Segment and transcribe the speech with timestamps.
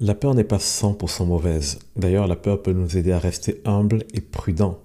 [0.00, 1.78] La peur n'est pas 100% mauvaise.
[1.94, 4.80] D'ailleurs, la peur peut nous aider à rester humble et prudent.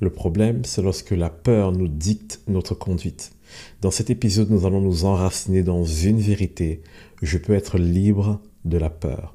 [0.00, 3.32] Le problème, c'est lorsque la peur nous dicte notre conduite.
[3.80, 6.80] Dans cet épisode, nous allons nous enraciner dans une vérité.
[7.22, 9.34] Je peux être libre de la peur.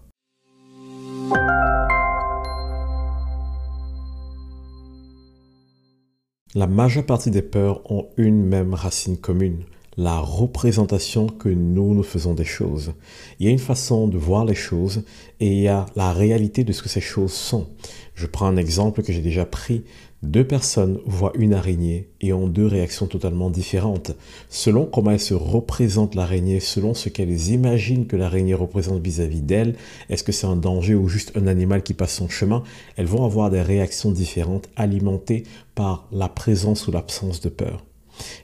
[6.55, 9.65] La majeure partie des peurs ont une même racine commune,
[9.97, 12.93] la représentation que nous nous faisons des choses.
[13.39, 15.03] Il y a une façon de voir les choses
[15.39, 17.67] et il y a la réalité de ce que ces choses sont.
[18.13, 19.83] Je prends un exemple que j'ai déjà pris.
[20.21, 24.11] Deux personnes voient une araignée et ont deux réactions totalement différentes.
[24.49, 29.75] Selon comment elles se représentent l'araignée, selon ce qu'elles imaginent que l'araignée représente vis-à-vis d'elles,
[30.09, 32.63] est-ce que c'est un danger ou juste un animal qui passe son chemin,
[32.97, 35.43] elles vont avoir des réactions différentes alimentées
[35.73, 37.86] par la présence ou l'absence de peur.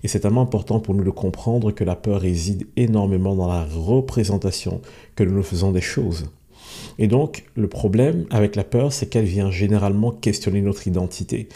[0.04, 3.64] Et c'est tellement important pour nous de comprendre que la peur réside énormément dans la
[3.64, 4.82] représentation
[5.16, 6.26] que nous nous faisons des choses.
[7.00, 11.50] Et donc, le problème avec la peur, c'est qu'elle vient généralement questionner notre identité.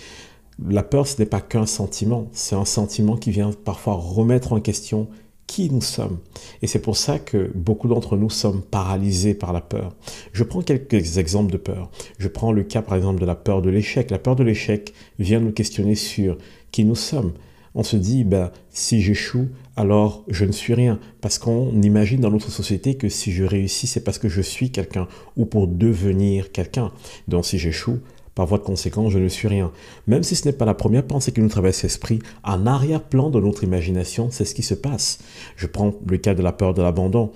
[0.67, 4.59] La peur, ce n'est pas qu'un sentiment, c'est un sentiment qui vient parfois remettre en
[4.59, 5.08] question
[5.45, 6.19] qui nous sommes.
[6.61, 9.95] Et c'est pour ça que beaucoup d'entre nous sommes paralysés par la peur.
[10.34, 11.89] Je prends quelques exemples de peur.
[12.19, 14.11] Je prends le cas par exemple de la peur de l'échec.
[14.11, 16.38] La peur de l'échec vient nous questionner sur
[16.72, 17.31] qui nous sommes
[17.78, 21.00] on se dit, ben, si j'échoue, alors je ne suis rien.
[21.22, 24.72] Parce qu'on imagine dans notre société que si je réussis, c'est parce que je suis
[24.72, 26.92] quelqu'un ou pour devenir quelqu'un.
[27.28, 28.00] Donc si j'échoue,
[28.34, 29.72] par voie de conséquence, je ne suis rien.
[30.08, 33.39] Même si ce n'est pas la première pensée qui nous traverse l'esprit, en arrière-plan de
[33.39, 35.19] notre imagination, c'est ce qui se passe.
[35.56, 37.31] Je prends le cas de la peur de l'abandon.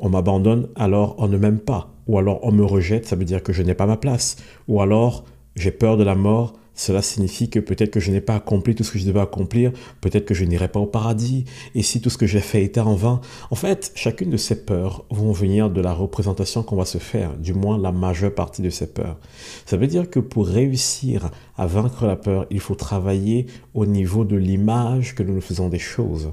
[0.00, 1.94] On m'abandonne, alors on ne m'aime pas.
[2.08, 4.36] Ou alors on me rejette, ça veut dire que je n'ai pas ma place.
[4.66, 8.36] Ou alors j'ai peur de la mort, cela signifie que peut-être que je n'ai pas
[8.36, 11.82] accompli tout ce que je devais accomplir, peut-être que je n'irai pas au paradis, et
[11.82, 13.20] si tout ce que j'ai fait était en vain.
[13.50, 17.36] En fait, chacune de ces peurs vont venir de la représentation qu'on va se faire,
[17.36, 19.16] du moins la majeure partie de ces peurs.
[19.64, 24.24] Ça veut dire que pour réussir à vaincre la peur, il faut travailler au niveau
[24.24, 26.30] de l'image que nous nous faisons des choses.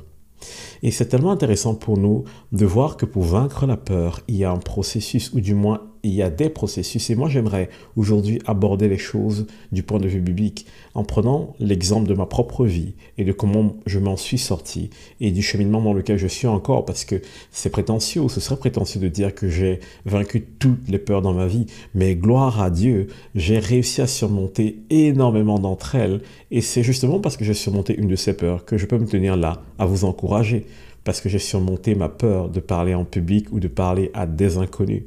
[0.82, 4.44] Et c'est tellement intéressant pour nous de voir que pour vaincre la peur, il y
[4.44, 7.10] a un processus, ou du moins il y a des processus.
[7.10, 10.66] Et moi, j'aimerais aujourd'hui aborder les choses du point de vue biblique
[10.96, 14.90] en prenant l'exemple de ma propre vie et de comment je m'en suis sorti
[15.22, 17.22] et du cheminement dans lequel je suis encore parce que
[17.52, 21.48] c'est prétentieux, ce serait prétentieux de dire que j'ai vaincu toutes les peurs dans ma
[21.48, 21.68] vie.
[21.96, 26.22] Mais gloire à Dieu, j'ai réussi à surmonter énormément d'entre elles
[26.52, 29.08] et c'est justement parce que j'ai surmonté une de ces peurs que je peux me
[29.08, 30.66] tenir là à vous encourager
[31.04, 34.58] parce que j'ai surmonté ma peur de parler en public ou de parler à des
[34.58, 35.04] inconnus.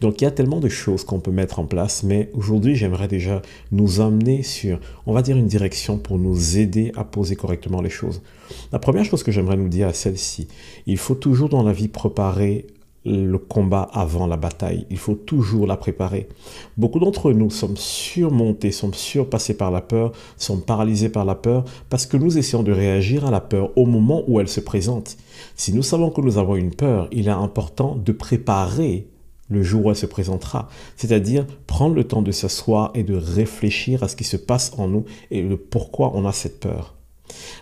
[0.00, 3.08] Donc il y a tellement de choses qu'on peut mettre en place, mais aujourd'hui j'aimerais
[3.08, 7.80] déjà nous emmener sur, on va dire, une direction pour nous aider à poser correctement
[7.80, 8.22] les choses.
[8.72, 10.48] La première chose que j'aimerais nous dire à celle-ci,
[10.86, 12.66] il faut toujours dans la vie préparer
[13.04, 14.86] le combat avant la bataille.
[14.90, 16.28] Il faut toujours la préparer.
[16.76, 21.64] Beaucoup d'entre nous sommes surmontés, sommes surpassés par la peur, sommes paralysés par la peur
[21.90, 25.16] parce que nous essayons de réagir à la peur au moment où elle se présente.
[25.56, 29.08] Si nous savons que nous avons une peur, il est important de préparer
[29.50, 30.68] le jour où elle se présentera.
[30.96, 34.88] C'est-à-dire prendre le temps de s'asseoir et de réfléchir à ce qui se passe en
[34.88, 36.94] nous et le pourquoi on a cette peur.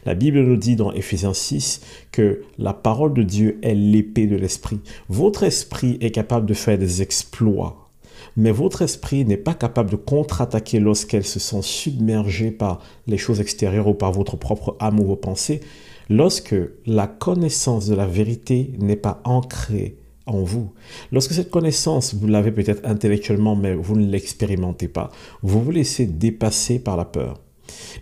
[0.06, 1.80] La Bible nous dit dans Éphésiens 6
[2.12, 4.80] que la parole de Dieu est l'épée de l'esprit.
[5.08, 7.90] Votre esprit est capable de faire des exploits,
[8.36, 13.40] mais votre esprit n'est pas capable de contre-attaquer lorsqu'elle se sent submergée par les choses
[13.40, 15.60] extérieures ou par votre propre âme ou vos pensées,
[16.08, 20.72] lorsque la connaissance de la vérité n'est pas ancrée en vous.
[21.12, 25.10] Lorsque cette connaissance, vous l'avez peut-être intellectuellement, mais vous ne l'expérimentez pas,
[25.42, 27.40] vous vous laissez dépasser par la peur.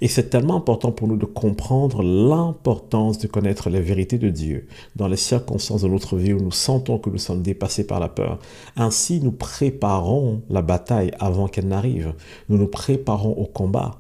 [0.00, 4.66] Et c'est tellement important pour nous de comprendre l'importance de connaître la vérité de Dieu
[4.96, 8.08] dans les circonstances de notre vie où nous sentons que nous sommes dépassés par la
[8.08, 8.38] peur.
[8.76, 12.14] Ainsi, nous préparons la bataille avant qu'elle n'arrive.
[12.48, 13.98] Nous nous préparons au combat.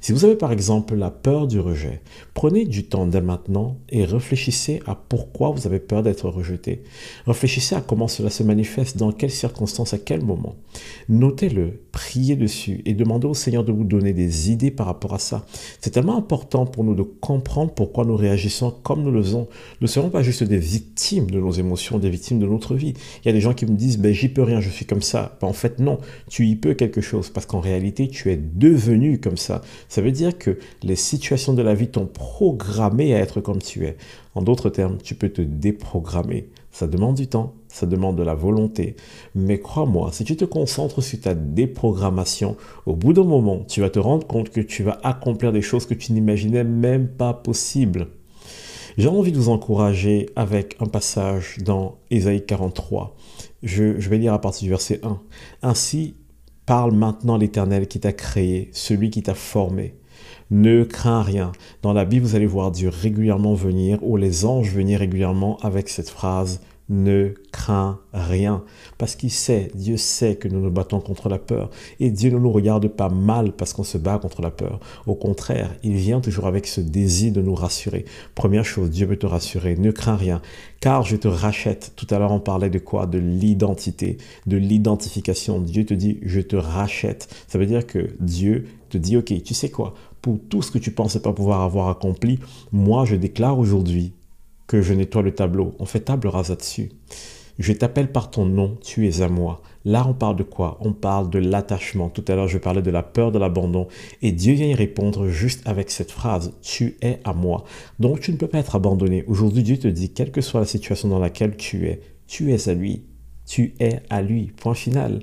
[0.00, 2.00] Si vous avez par exemple la peur du rejet,
[2.34, 6.82] prenez du temps dès maintenant et réfléchissez à pourquoi vous avez peur d'être rejeté.
[7.26, 10.54] Réfléchissez à comment cela se manifeste, dans quelles circonstances, à quel moment.
[11.08, 15.18] Notez-le, priez dessus et demandez au Seigneur de vous donner des idées par rapport à
[15.18, 15.44] ça.
[15.80, 19.48] C'est tellement important pour nous de comprendre pourquoi nous réagissons comme nous le faisons.
[19.80, 22.94] Nous ne serons pas juste des victimes de nos émotions, des victimes de notre vie.
[23.22, 25.02] Il y a des gens qui me disent, ben, j'y peux rien, je suis comme
[25.02, 25.36] ça.
[25.40, 25.98] Ben, en fait, non,
[26.28, 29.62] tu y peux quelque chose parce qu'en réalité, tu es devenu comme ça.
[29.88, 33.84] Ça veut dire que les situations de la vie t'ont programmé à être comme tu
[33.86, 33.96] es.
[34.34, 36.48] En d'autres termes, tu peux te déprogrammer.
[36.70, 38.96] Ça demande du temps, ça demande de la volonté.
[39.34, 43.90] Mais crois-moi, si tu te concentres sur ta déprogrammation, au bout d'un moment, tu vas
[43.90, 48.08] te rendre compte que tu vas accomplir des choses que tu n'imaginais même pas possibles.
[48.98, 53.14] J'ai envie de vous encourager avec un passage dans Ésaïe 43.
[53.62, 55.20] Je, je vais lire à partir du verset 1.
[55.62, 56.14] Ainsi
[56.66, 59.94] parle maintenant l'Éternel qui t'a créé, celui qui t'a formé.
[60.50, 61.52] Ne crains rien.
[61.82, 65.88] Dans la Bible, vous allez voir Dieu régulièrement venir, ou les anges venir régulièrement avec
[65.88, 68.62] cette phrase ne crains rien.
[68.98, 71.70] Parce qu'il sait, Dieu sait que nous nous battons contre la peur.
[72.00, 74.80] Et Dieu ne nous regarde pas mal parce qu'on se bat contre la peur.
[75.06, 78.04] Au contraire, il vient toujours avec ce désir de nous rassurer.
[78.34, 79.76] Première chose, Dieu veut te rassurer.
[79.76, 80.40] Ne crains rien.
[80.80, 81.92] Car je te rachète.
[81.96, 83.06] Tout à l'heure, on parlait de quoi?
[83.06, 85.60] De l'identité, de l'identification.
[85.60, 87.28] Dieu te dit, je te rachète.
[87.48, 89.94] Ça veut dire que Dieu te dit, ok, tu sais quoi?
[90.22, 92.38] Pour tout ce que tu pensais pas pouvoir avoir accompli,
[92.72, 94.12] moi, je déclare aujourd'hui
[94.66, 95.74] que je nettoie le tableau.
[95.78, 96.90] On fait table rasa dessus.
[97.58, 99.62] Je t'appelle par ton nom, tu es à moi.
[99.86, 100.78] Là, on parle de quoi?
[100.80, 102.10] On parle de l'attachement.
[102.10, 103.88] Tout à l'heure, je parlais de la peur de l'abandon.
[104.20, 107.64] Et Dieu vient y répondre juste avec cette phrase, tu es à moi.
[107.98, 109.24] Donc, tu ne peux pas être abandonné.
[109.26, 112.68] Aujourd'hui, Dieu te dit, quelle que soit la situation dans laquelle tu es, tu es
[112.68, 113.04] à lui.
[113.46, 114.52] Tu es à lui.
[114.56, 115.22] Point final.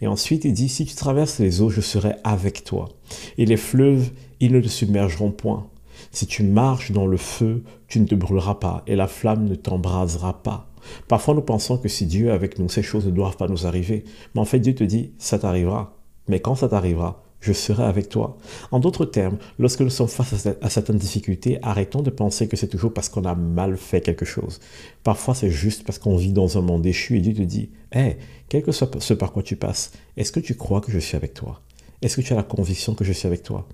[0.00, 2.88] Et ensuite, il dit, si tu traverses les eaux, je serai avec toi.
[3.36, 5.68] Et les fleuves, ils ne te submergeront point.
[6.14, 9.56] Si tu marches dans le feu, tu ne te brûleras pas et la flamme ne
[9.56, 10.70] t'embrasera pas.
[11.08, 13.66] Parfois, nous pensons que si Dieu est avec nous, ces choses ne doivent pas nous
[13.66, 14.04] arriver.
[14.32, 15.96] Mais en fait, Dieu te dit, ça t'arrivera.
[16.28, 18.38] Mais quand ça t'arrivera, je serai avec toi.
[18.70, 22.68] En d'autres termes, lorsque nous sommes face à certaines difficultés, arrêtons de penser que c'est
[22.68, 24.60] toujours parce qu'on a mal fait quelque chose.
[25.02, 28.18] Parfois, c'est juste parce qu'on vit dans un monde déchu et Dieu te dit, hé,
[28.48, 31.16] quel que soit ce par quoi tu passes, est-ce que tu crois que je suis
[31.16, 31.60] avec toi?
[32.02, 33.66] Est-ce que tu as la conviction que je suis avec toi?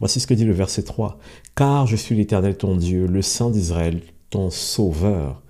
[0.00, 1.18] Voici ce que dit le verset 3.
[1.54, 4.00] Car je suis l'Éternel ton Dieu, le Saint d'Israël,
[4.30, 5.42] ton Sauveur.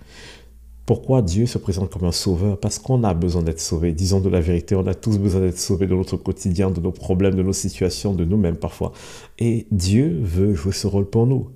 [0.89, 2.59] Pourquoi Dieu se présente comme un sauveur?
[2.59, 3.93] Parce qu'on a besoin d'être sauvé.
[3.93, 6.93] Disons de la vérité, on a tous besoin d'être sauvés de notre quotidien, de nos
[6.93, 8.93] problèmes, de nos situations, de nous-mêmes parfois.
[9.39, 11.51] Et Dieu veut jouer ce rôle pour nous.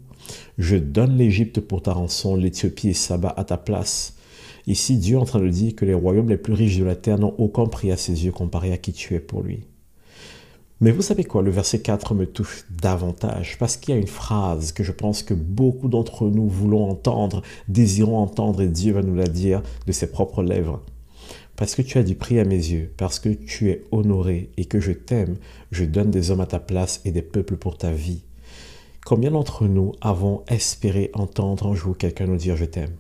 [0.59, 4.17] Je donne l'Égypte pour ta rançon, l'Éthiopie et Saba à ta place.
[4.67, 6.95] Ici, Dieu est en train de dire que les royaumes les plus riches de la
[6.95, 9.61] terre n'ont aucun prix à ses yeux comparé à qui tu es pour lui.
[10.83, 14.09] Mais vous savez quoi, le verset 4 me touche davantage parce qu'il y a une
[14.09, 19.03] phrase que je pense que beaucoup d'entre nous voulons entendre, désirons entendre et Dieu va
[19.03, 20.83] nous la dire de ses propres lèvres.
[21.55, 24.65] Parce que tu as du prix à mes yeux, parce que tu es honoré et
[24.65, 25.37] que je t'aime,
[25.71, 28.25] je donne des hommes à ta place et des peuples pour ta vie.
[29.07, 32.97] Combien d'entre nous avons espéré entendre un jour quelqu'un nous dire je t'aime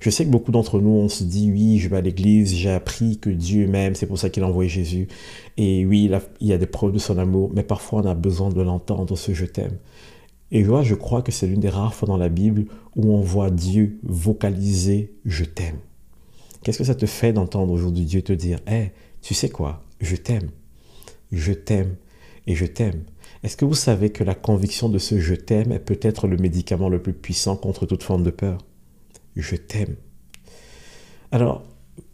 [0.00, 2.70] je sais que beaucoup d'entre nous, on se dit, oui, je vais à l'église, j'ai
[2.70, 5.08] appris que Dieu m'aime, c'est pour ça qu'il a envoyé Jésus.
[5.56, 6.10] Et oui,
[6.40, 9.16] il, y a des preuves de son amour, mais parfois on a besoin de l'entendre,
[9.16, 9.78] ce je t'aime.
[10.52, 13.20] Et moi, je crois que c'est l'une des rares fois dans la Bible où on
[13.20, 15.78] voit Dieu vocaliser je t'aime.
[16.62, 20.16] Qu'est-ce que ça te fait d'entendre aujourd'hui Dieu te dire, hé, tu sais quoi, je
[20.16, 20.50] t'aime,
[21.32, 21.96] je t'aime
[22.46, 23.02] et je t'aime.
[23.42, 26.88] Est-ce que vous savez que la conviction de ce je t'aime est peut-être le médicament
[26.88, 28.58] le plus puissant contre toute forme de peur?
[29.42, 29.96] Je t'aime.
[31.30, 31.62] Alors,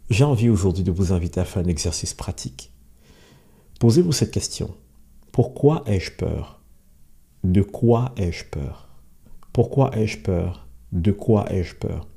[0.09, 2.71] j'ai envie aujourd'hui de vous inviter à faire un exercice pratique.
[3.79, 4.75] Posez-vous cette question.
[5.31, 6.61] Pourquoi ai-je peur?
[7.43, 8.89] De quoi ai-je peur?
[9.51, 10.67] Pourquoi ai-je peur?
[10.91, 12.07] De quoi ai-je peur?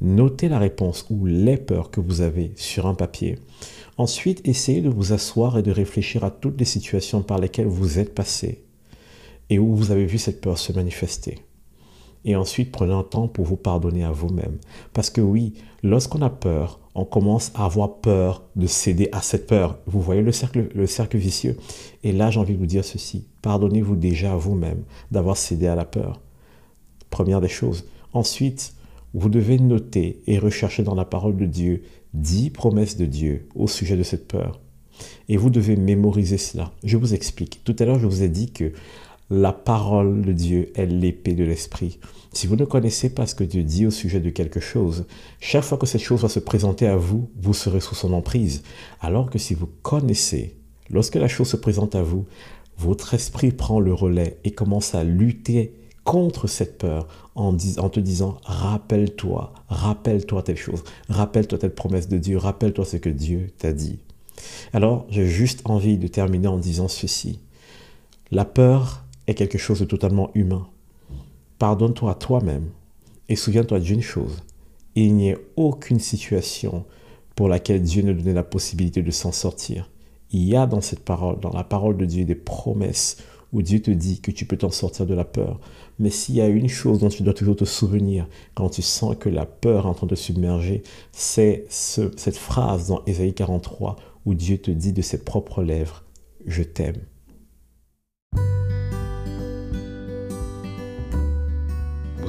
[0.00, 3.38] Notez la réponse ou les peurs que vous avez sur un papier.
[3.98, 7.98] Ensuite, essayez de vous asseoir et de réfléchir à toutes les situations par lesquelles vous
[7.98, 8.64] êtes passé
[9.50, 11.38] et où vous avez vu cette peur se manifester.
[12.24, 14.58] Et ensuite, prenez un temps pour vous pardonner à vous-même.
[14.92, 19.46] Parce que oui, lorsqu'on a peur, on commence à avoir peur de céder à cette
[19.46, 19.78] peur.
[19.86, 21.56] Vous voyez le cercle, le cercle vicieux?
[22.02, 23.26] Et là, j'ai envie de vous dire ceci.
[23.42, 26.20] Pardonnez-vous déjà à vous-même d'avoir cédé à la peur.
[27.08, 27.86] Première des choses.
[28.12, 28.74] Ensuite,
[29.14, 33.66] vous devez noter et rechercher dans la parole de Dieu dix promesses de Dieu au
[33.66, 34.60] sujet de cette peur.
[35.28, 36.72] Et vous devez mémoriser cela.
[36.84, 37.62] Je vous explique.
[37.64, 38.72] Tout à l'heure, je vous ai dit que
[39.30, 42.00] la parole de Dieu est l'épée de l'esprit.
[42.32, 45.06] Si vous ne connaissez pas ce que Dieu dit au sujet de quelque chose,
[45.40, 48.62] chaque fois que cette chose va se présenter à vous, vous serez sous son emprise.
[49.00, 50.56] Alors que si vous connaissez,
[50.90, 52.26] lorsque la chose se présente à vous,
[52.76, 58.38] votre esprit prend le relais et commence à lutter contre cette peur en, te disant
[58.42, 64.00] rappelle-toi, rappelle-toi telle chose, rappelle-toi telle promesse de Dieu, rappelle-toi ce que Dieu t'a dit.
[64.72, 67.38] Alors, j'ai juste envie de terminer en disant ceci.
[68.30, 70.68] La peur quelque chose de totalement humain.
[71.58, 72.70] Pardonne-toi à toi-même
[73.28, 74.42] et souviens-toi d'une chose.
[74.94, 76.84] Il n'y a aucune situation
[77.36, 79.90] pour laquelle Dieu ne donnait la possibilité de s'en sortir.
[80.32, 83.18] Il y a dans cette parole, dans la parole de Dieu, des promesses
[83.52, 85.60] où Dieu te dit que tu peux t'en sortir de la peur.
[85.98, 89.16] Mais s'il y a une chose dont tu dois toujours te souvenir quand tu sens
[89.18, 90.82] que la peur est en train de submerger,
[91.12, 93.96] c'est cette phrase dans Ésaïe 43
[94.26, 96.04] où Dieu te dit de ses propres lèvres,
[96.46, 97.00] je t'aime.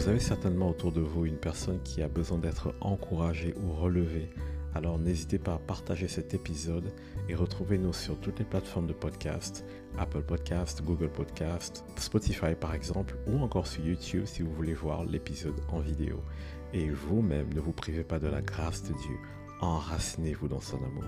[0.02, 4.32] Vous avez certainement autour de vous une personne qui a besoin d'être encouragée ou relevée.
[4.74, 6.92] Alors n'hésitez pas à partager cet épisode
[7.30, 9.64] et retrouvez-nous sur toutes les plateformes de podcast,
[10.00, 15.06] Apple Podcast, Google Podcast, Spotify par exemple, ou encore sur YouTube si vous voulez voir
[15.06, 16.24] l'épisode en vidéo.
[16.74, 19.20] Et vous-même, ne vous privez pas de la grâce de Dieu.
[19.60, 21.06] Enracinez-vous dans son amour.